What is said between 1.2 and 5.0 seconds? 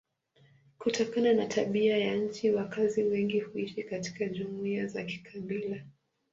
na tabia ya nchi wakazi wengi huishi katika jumuiya